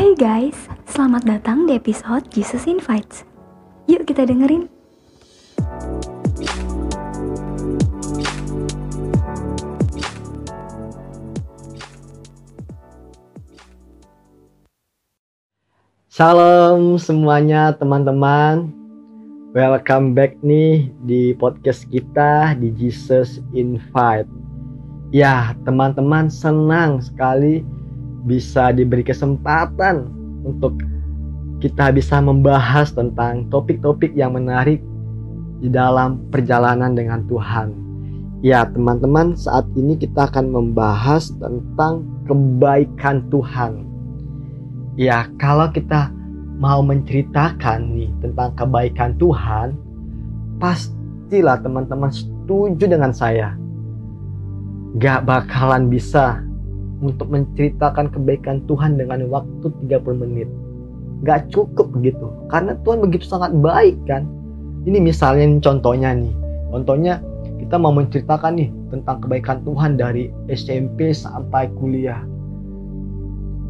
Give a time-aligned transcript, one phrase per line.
[0.00, 0.56] Hey guys,
[0.88, 3.20] selamat datang di episode Jesus Invites.
[3.84, 4.64] Yuk kita dengerin.
[16.08, 18.72] Salam semuanya teman-teman.
[19.52, 24.32] Welcome back nih di podcast kita di Jesus Invite.
[25.12, 27.60] Ya, teman-teman senang sekali
[28.24, 30.08] bisa diberi kesempatan
[30.44, 30.80] untuk
[31.60, 34.80] kita bisa membahas tentang topik-topik yang menarik
[35.60, 37.76] di dalam perjalanan dengan Tuhan.
[38.40, 43.90] Ya, teman-teman, saat ini kita akan membahas tentang kebaikan Tuhan
[44.98, 46.10] Ya, kalau kita
[46.60, 49.78] mau menceritakan nih tentang kebaikan Tuhan,
[50.60, 53.56] pastilah teman-teman setuju dengan saya.
[54.98, 56.42] Gak bakalan bisa
[57.00, 60.48] untuk menceritakan kebaikan Tuhan dengan waktu 30 menit.
[61.24, 62.28] Gak cukup begitu.
[62.48, 64.24] Karena Tuhan begitu sangat baik kan.
[64.88, 66.32] Ini misalnya contohnya nih.
[66.72, 67.20] Contohnya
[67.60, 72.24] kita mau menceritakan nih tentang kebaikan Tuhan dari SMP sampai kuliah.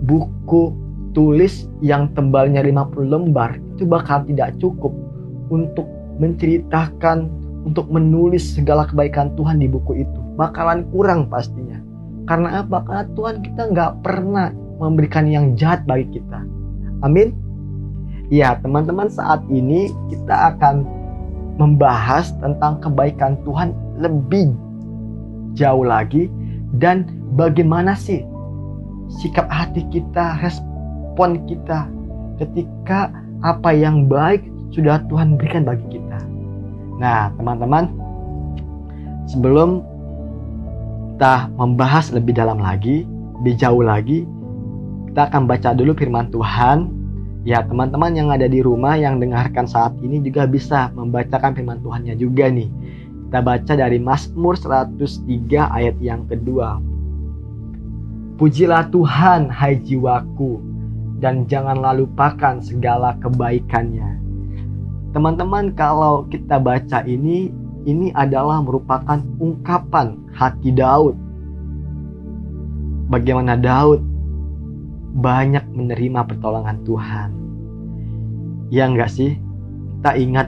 [0.06, 0.74] Buku
[1.10, 4.94] tulis yang tebalnya 50 lembar itu bakal tidak cukup
[5.50, 5.86] untuk
[6.22, 7.26] menceritakan
[7.66, 11.76] untuk menulis segala kebaikan Tuhan di buku itu bakalan kurang pastinya
[12.30, 12.86] karena apa?
[12.86, 16.46] karena Tuhan kita nggak pernah memberikan yang jahat bagi kita
[17.02, 17.34] amin
[18.30, 20.86] ya teman-teman saat ini kita akan
[21.58, 24.54] membahas tentang kebaikan Tuhan lebih
[25.58, 26.30] jauh lagi
[26.78, 28.22] dan bagaimana sih
[29.18, 31.90] sikap hati kita respon kita
[32.38, 33.10] ketika
[33.42, 36.18] apa yang baik sudah Tuhan berikan bagi kita.
[37.02, 37.90] Nah, teman-teman,
[39.26, 39.82] sebelum
[41.20, 43.04] kita membahas lebih dalam lagi,
[43.44, 44.24] lebih jauh lagi,
[45.12, 46.96] kita akan baca dulu firman Tuhan.
[47.44, 52.16] Ya, teman-teman yang ada di rumah yang dengarkan saat ini juga bisa membacakan firman Tuhannya
[52.16, 52.72] juga nih.
[53.28, 56.80] Kita baca dari Mazmur 103 ayat yang kedua.
[58.40, 60.56] Pujilah Tuhan, hai jiwaku,
[61.20, 64.08] dan janganlah lupakan segala kebaikannya.
[65.12, 67.52] Teman-teman, kalau kita baca ini,
[67.90, 71.18] ini adalah merupakan ungkapan hati Daud.
[73.10, 73.98] Bagaimana Daud
[75.18, 77.28] banyak menerima pertolongan Tuhan.
[78.70, 79.34] Ya enggak sih?
[79.98, 80.46] Kita ingat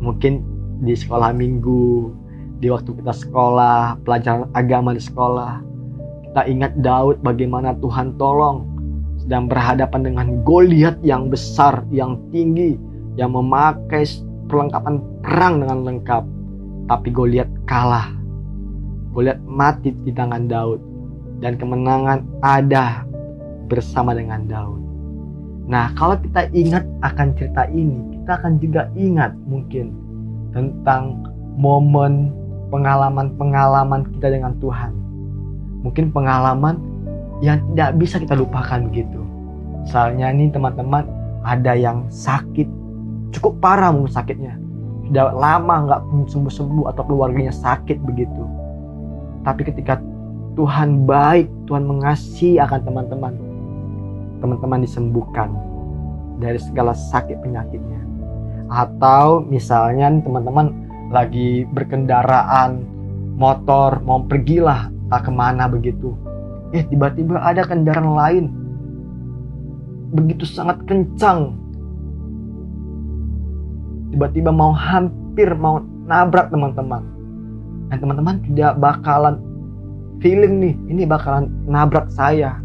[0.00, 0.40] mungkin
[0.80, 2.08] di sekolah minggu,
[2.58, 5.60] di waktu kita sekolah, pelajaran agama di sekolah.
[6.32, 8.64] Kita ingat Daud bagaimana Tuhan tolong
[9.28, 12.80] dan berhadapan dengan Goliat yang besar, yang tinggi,
[13.20, 14.08] yang memakai
[14.48, 16.37] perlengkapan perang dengan lengkap.
[16.88, 18.08] Tapi Goliat kalah.
[19.12, 20.80] Goliat mati di tangan Daud
[21.44, 23.04] dan kemenangan ada
[23.68, 24.80] bersama dengan Daud.
[25.68, 29.92] Nah, kalau kita ingat akan cerita ini, kita akan juga ingat mungkin
[30.56, 31.28] tentang
[31.60, 32.32] momen
[32.72, 34.96] pengalaman-pengalaman kita dengan Tuhan.
[35.84, 36.80] Mungkin pengalaman
[37.44, 39.20] yang tidak bisa kita lupakan gitu.
[39.84, 41.04] Misalnya nih teman-teman
[41.44, 42.66] ada yang sakit
[43.32, 44.56] cukup parah mungkin sakitnya
[45.14, 48.44] lama nggak sembuh-sembuh atau keluarganya sakit begitu.
[49.42, 50.00] Tapi ketika
[50.58, 53.34] Tuhan baik, Tuhan mengasihi akan teman-teman.
[54.42, 55.54] Teman-teman disembuhkan
[56.38, 58.00] dari segala sakit penyakitnya.
[58.68, 62.84] Atau misalnya teman-teman lagi berkendaraan
[63.38, 66.12] motor mau pergilah tak ke mana begitu
[66.76, 68.44] eh tiba-tiba ada kendaraan lain
[70.12, 71.56] begitu sangat kencang
[74.14, 77.04] tiba-tiba mau hampir mau nabrak teman-teman
[77.88, 79.36] dan teman-teman tidak bakalan
[80.20, 82.56] feeling nih ini bakalan nabrak saya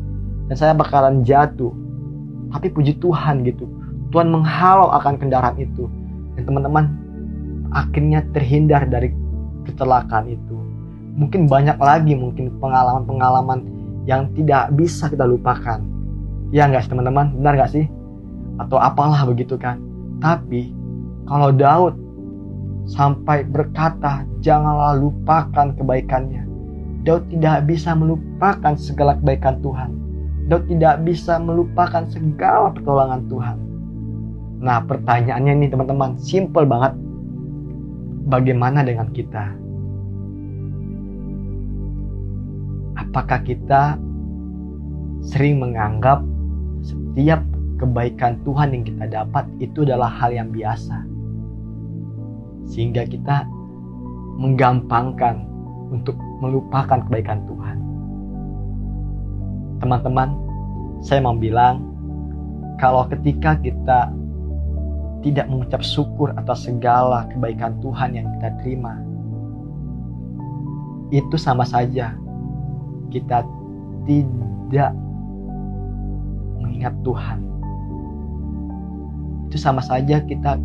[0.52, 1.72] dan saya bakalan jatuh
[2.54, 3.68] tapi puji Tuhan gitu
[4.14, 5.90] Tuhan menghalau akan kendaraan itu
[6.38, 6.86] dan teman-teman
[7.74, 9.12] akhirnya terhindar dari
[9.66, 10.56] kecelakaan itu
[11.14, 15.80] mungkin banyak lagi mungkin pengalaman-pengalaman yang tidak bisa kita lupakan.
[16.54, 17.34] Ya nggak sih teman-teman?
[17.40, 17.86] Benar nggak sih?
[18.62, 19.82] Atau apalah begitu kan?
[20.22, 20.70] Tapi
[21.30, 21.96] kalau Daud
[22.90, 26.44] sampai berkata janganlah lupakan kebaikannya.
[27.04, 29.92] Daud tidak bisa melupakan segala kebaikan Tuhan.
[30.48, 33.58] Daud tidak bisa melupakan segala pertolongan Tuhan.
[34.64, 36.96] Nah pertanyaannya nih teman-teman, simple banget.
[38.24, 39.64] Bagaimana dengan kita?
[43.14, 44.02] apakah kita
[45.22, 46.26] sering menganggap
[46.82, 47.46] setiap
[47.78, 51.06] kebaikan Tuhan yang kita dapat itu adalah hal yang biasa,
[52.68, 53.48] sehingga kita
[54.40, 55.46] menggampangkan
[55.94, 57.78] untuk melupakan kebaikan Tuhan.
[59.78, 60.30] Teman-teman,
[61.04, 61.86] saya mau bilang
[62.82, 64.10] kalau ketika kita
[65.24, 69.00] tidak mengucap syukur atas segala kebaikan Tuhan yang kita terima,
[71.14, 72.18] itu sama saja
[73.14, 73.46] kita
[74.10, 74.92] tidak
[76.60, 77.40] mengingat Tuhan.
[79.48, 80.58] Itu sama saja kita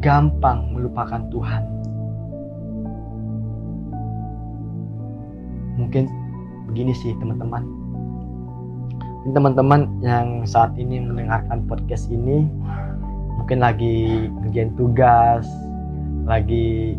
[0.00, 1.62] gampang melupakan Tuhan.
[5.76, 6.04] Mungkin
[6.72, 7.64] begini sih teman-teman.
[9.26, 12.46] Teman-teman yang saat ini mendengarkan podcast ini
[13.36, 15.44] mungkin lagi ngerjain tugas,
[16.24, 16.94] lagi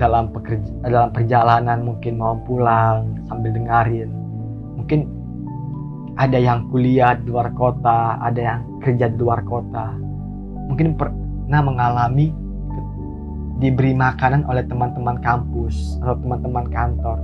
[0.00, 4.10] dalam pekerja, dalam perjalanan mungkin mau pulang sambil dengerin.
[4.80, 5.06] Mungkin
[6.16, 9.92] ada yang kuliah di luar kota, ada yang kerja di luar kota.
[10.72, 10.96] Mungkin
[11.44, 12.32] pernah mengalami
[13.62, 17.18] diberi makanan oleh teman-teman kampus atau teman-teman kantor.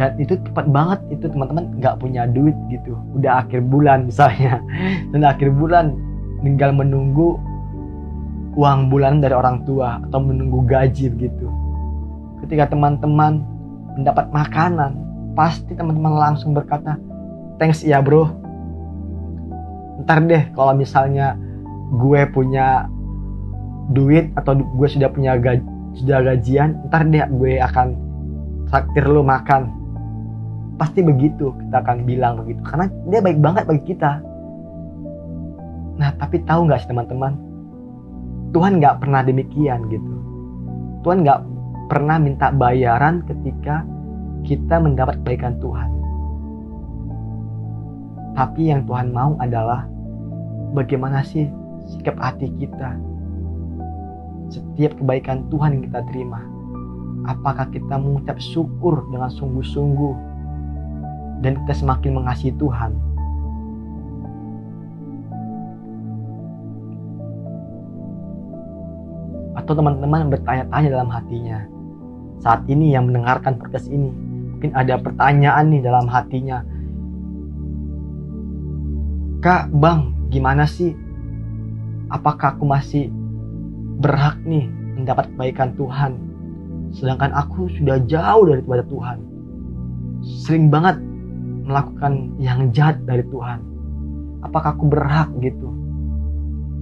[0.00, 2.96] Dan itu tepat banget itu teman-teman nggak punya duit gitu.
[3.12, 4.64] Udah akhir bulan misalnya.
[5.12, 5.92] Dan akhir bulan
[6.40, 7.36] tinggal menunggu
[8.56, 11.48] uang bulanan dari orang tua atau menunggu gaji begitu.
[12.44, 13.44] Ketika teman-teman
[13.96, 14.96] mendapat makanan,
[15.36, 16.96] pasti teman-teman langsung berkata,
[17.60, 18.32] "Thanks ya, Bro."
[20.04, 21.36] Ntar deh kalau misalnya
[21.92, 22.88] gue punya
[23.90, 25.64] duit atau gue sudah punya gaji,
[25.98, 27.98] sudah gajian, ntar deh gue akan
[28.70, 29.66] traktir lo makan.
[30.78, 34.22] Pasti begitu kita akan bilang begitu karena dia baik banget bagi kita.
[35.98, 37.36] Nah, tapi tahu nggak sih teman-teman?
[38.56, 40.14] Tuhan nggak pernah demikian gitu.
[41.04, 41.40] Tuhan nggak
[41.92, 43.84] pernah minta bayaran ketika
[44.42, 45.90] kita mendapat kebaikan Tuhan.
[48.32, 49.84] Tapi yang Tuhan mau adalah
[50.72, 51.52] bagaimana sih
[51.92, 52.96] sikap hati kita
[54.52, 56.44] setiap kebaikan Tuhan yang kita terima.
[57.24, 60.14] Apakah kita mengucap syukur dengan sungguh-sungguh?
[61.40, 62.92] Dan kita semakin mengasihi Tuhan.
[69.56, 71.72] Atau teman-teman bertanya-tanya dalam hatinya
[72.42, 76.58] saat ini yang mendengarkan podcast ini mungkin ada pertanyaan nih dalam hatinya.
[79.38, 80.90] Kak bang gimana sih?
[82.10, 83.14] Apakah aku masih
[83.98, 86.12] berhak nih mendapat kebaikan Tuhan
[86.92, 89.18] sedangkan aku sudah jauh dari kepada Tuhan
[90.22, 91.00] sering banget
[91.66, 93.60] melakukan yang jahat dari Tuhan
[94.44, 95.68] apakah aku berhak gitu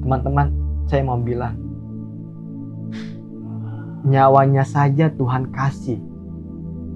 [0.04, 0.52] teman-teman
[0.86, 1.54] saya mau bilang
[4.04, 6.00] nyawanya saja Tuhan kasih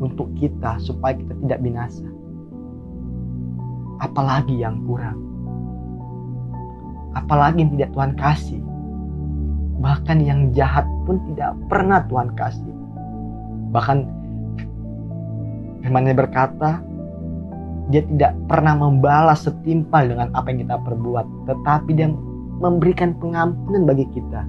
[0.00, 2.06] untuk kita supaya kita tidak binasa.
[4.02, 5.18] Apalagi yang kurang.
[7.14, 8.62] Apalagi yang tidak Tuhan kasih.
[9.84, 12.74] Bahkan yang jahat pun tidak pernah Tuhan kasih.
[13.76, 13.98] Bahkan
[15.84, 16.80] firman berkata,
[17.92, 22.08] dia tidak pernah membalas setimpal dengan apa yang kita perbuat, tetapi dia
[22.64, 24.40] memberikan pengampunan bagi kita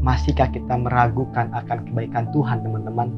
[0.00, 3.12] Masihkah kita meragukan akan kebaikan Tuhan, teman-teman?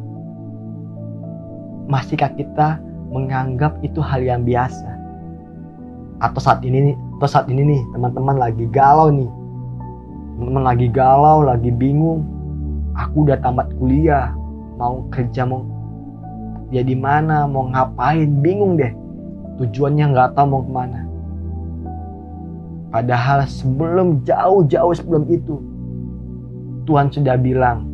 [1.87, 2.83] Masihkah kita
[3.15, 4.91] menganggap itu hal yang biasa?
[6.19, 9.31] Atau saat ini atau saat ini nih, teman-teman lagi galau nih.
[10.35, 12.27] Teman-teman lagi galau, lagi bingung.
[12.99, 14.35] Aku udah tamat kuliah,
[14.75, 15.63] mau kerja mau
[16.75, 18.91] ya di mana, mau ngapain, bingung deh.
[19.55, 21.01] Tujuannya nggak tahu mau ke mana.
[22.91, 25.63] Padahal sebelum jauh-jauh sebelum itu,
[26.91, 27.87] Tuhan sudah bilang,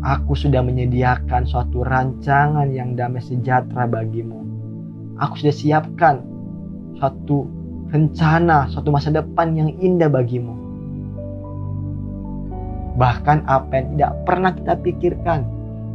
[0.00, 4.40] Aku sudah menyediakan suatu rancangan yang damai sejahtera bagimu.
[5.20, 6.31] Aku sudah siapkan
[7.02, 7.50] suatu
[7.90, 10.54] rencana, suatu masa depan yang indah bagimu.
[12.94, 15.42] Bahkan apa yang tidak pernah kita pikirkan,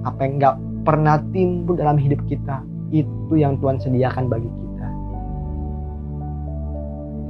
[0.03, 2.59] apa yang nggak pernah timbul dalam hidup kita,
[2.91, 4.87] itu yang Tuhan sediakan bagi kita.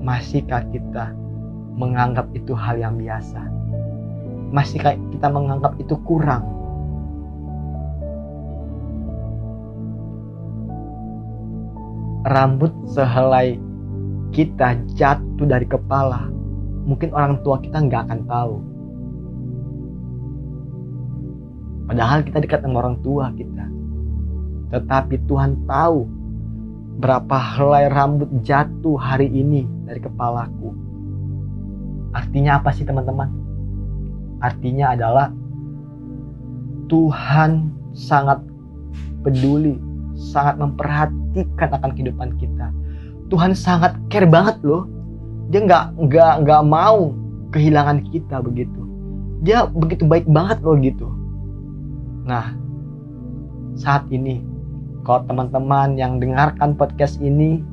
[0.02, 1.14] Masihkah kita
[1.78, 3.58] menganggap itu hal yang biasa?
[4.48, 6.44] masih kayak kita menganggap itu kurang.
[12.28, 13.56] Rambut sehelai
[14.38, 16.30] kita jatuh dari kepala,
[16.86, 18.56] mungkin orang tua kita nggak akan tahu.
[21.90, 23.66] Padahal kita dekat sama orang tua kita.
[24.70, 26.06] Tetapi Tuhan tahu
[27.02, 30.70] berapa helai rambut jatuh hari ini dari kepalaku.
[32.14, 33.34] Artinya apa sih teman-teman?
[34.38, 35.34] Artinya adalah
[36.94, 38.38] Tuhan sangat
[39.26, 39.82] peduli,
[40.14, 42.70] sangat memperhatikan akan kehidupan kita.
[43.28, 44.88] Tuhan sangat care banget loh.
[45.52, 47.12] Dia nggak nggak nggak mau
[47.52, 48.82] kehilangan kita begitu.
[49.44, 51.08] Dia begitu baik banget loh gitu.
[52.28, 52.56] Nah,
[53.78, 54.44] saat ini
[55.08, 57.64] Kalau teman-teman yang dengarkan podcast ini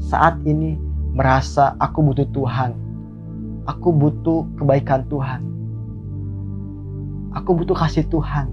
[0.00, 0.80] saat ini
[1.12, 2.72] merasa aku butuh Tuhan.
[3.68, 5.44] Aku butuh kebaikan Tuhan.
[7.36, 8.48] Aku butuh kasih Tuhan.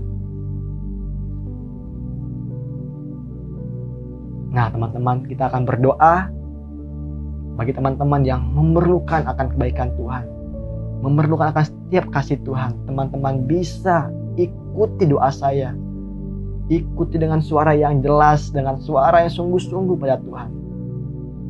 [4.55, 6.31] Nah, teman-teman, kita akan berdoa
[7.59, 10.23] bagi teman-teman yang memerlukan akan kebaikan Tuhan,
[11.03, 12.71] memerlukan akan setiap kasih Tuhan.
[12.87, 14.07] Teman-teman bisa
[14.39, 15.75] ikuti doa saya.
[16.71, 20.49] Ikuti dengan suara yang jelas, dengan suara yang sungguh-sungguh pada Tuhan.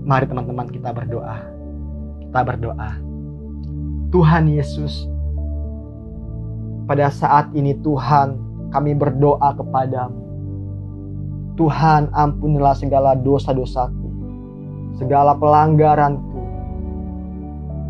[0.01, 1.45] Mari teman-teman kita berdoa.
[2.25, 2.89] Kita berdoa.
[4.09, 5.05] Tuhan Yesus,
[6.89, 8.41] pada saat ini Tuhan
[8.73, 10.24] kami berdoa kepadamu.
[11.55, 14.07] Tuhan ampunilah segala dosa-dosaku,
[14.99, 16.41] segala pelanggaranku,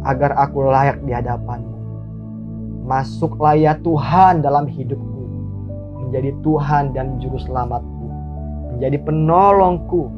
[0.05, 1.73] agar aku layak di hadapanmu.
[2.85, 5.23] Masuklah ya Tuhan dalam hidupku,
[6.05, 8.07] menjadi Tuhan dan Juru Selamatku,
[8.77, 10.13] menjadi penolongku,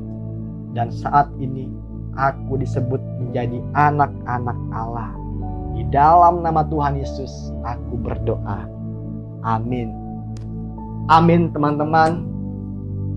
[0.75, 1.71] dan saat ini
[2.19, 5.15] aku disebut menjadi anak-anak Allah.
[5.71, 8.67] Di dalam nama Tuhan Yesus, aku berdoa.
[9.47, 9.93] Amin.
[11.07, 12.36] Amin, teman-teman.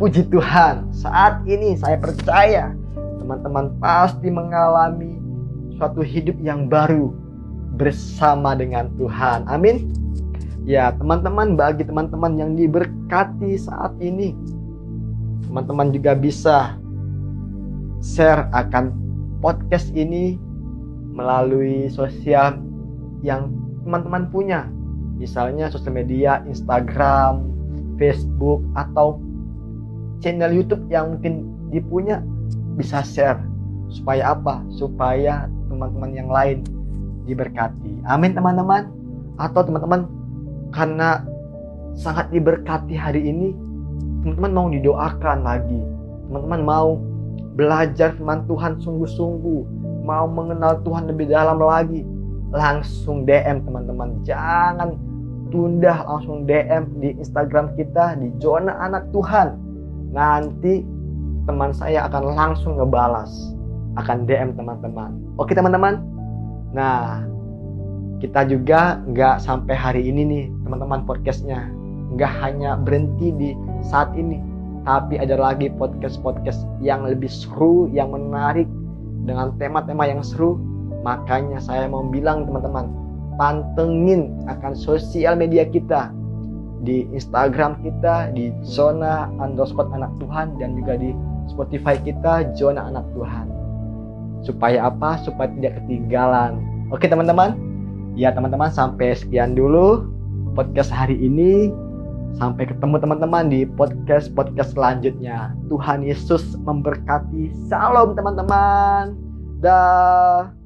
[0.00, 2.73] Puji Tuhan, saat ini saya percaya
[3.21, 5.21] teman-teman pasti mengalami
[5.76, 7.12] suatu hidup yang baru
[7.76, 9.45] bersama dengan Tuhan.
[9.45, 9.92] Amin.
[10.64, 14.33] Ya, teman-teman, bagi teman-teman yang diberkati saat ini,
[15.45, 16.80] teman-teman juga bisa
[18.00, 18.97] share akan
[19.45, 20.40] podcast ini
[21.12, 22.57] melalui sosial
[23.21, 23.52] yang
[23.85, 24.64] teman-teman punya.
[25.21, 27.45] Misalnya sosial media, Instagram,
[28.00, 29.21] Facebook, atau
[30.21, 32.23] channel YouTube yang mungkin dipunya
[32.77, 33.41] bisa share
[33.91, 34.62] supaya apa?
[34.73, 36.62] Supaya teman-teman yang lain
[37.27, 38.05] diberkati.
[38.07, 38.89] Amin teman-teman.
[39.41, 40.07] Atau teman-teman
[40.71, 41.25] karena
[41.97, 43.57] sangat diberkati hari ini,
[44.23, 45.81] teman-teman mau didoakan lagi.
[46.31, 46.89] Teman-teman mau
[47.59, 49.61] belajar firman Tuhan sungguh-sungguh,
[50.07, 52.07] mau mengenal Tuhan lebih dalam lagi,
[52.55, 54.23] langsung DM teman-teman.
[54.23, 54.95] Jangan
[55.50, 59.70] tunda langsung DM di Instagram kita di zona anak Tuhan
[60.11, 60.83] nanti
[61.47, 63.55] teman saya akan langsung ngebalas
[63.99, 65.19] akan DM teman-teman.
[65.38, 66.02] Oke teman-teman?
[66.75, 67.26] Nah
[68.21, 71.71] kita juga nggak sampai hari ini nih teman-teman podcastnya.
[72.14, 73.50] Nggak hanya berhenti di
[73.87, 74.38] saat ini
[74.83, 78.67] tapi ada lagi podcast-podcast yang lebih seru yang menarik
[79.29, 80.59] dengan tema-tema yang seru.
[81.00, 82.93] Makanya saya mau bilang teman-teman
[83.40, 86.12] pantengin akan sosial media kita
[86.81, 91.13] di Instagram kita di zona underscore anak Tuhan dan juga di
[91.53, 93.47] Spotify kita zona anak Tuhan.
[94.47, 95.21] Supaya apa?
[95.21, 96.61] Supaya tidak ketinggalan.
[96.89, 97.57] Oke teman-teman?
[98.17, 100.09] Ya teman-teman sampai sekian dulu
[100.57, 101.71] podcast hari ini.
[102.39, 105.51] Sampai ketemu teman-teman di podcast podcast selanjutnya.
[105.67, 107.51] Tuhan Yesus memberkati.
[107.67, 109.19] Salam teman-teman.
[109.61, 110.60] Dah